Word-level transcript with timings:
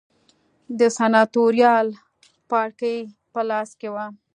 د 0.79 0.81
سناتوریال 0.97 1.87
پاړکي 2.49 2.95
په 3.33 3.41
لاس 3.49 3.69
کې 3.79 3.87
و 3.91 3.95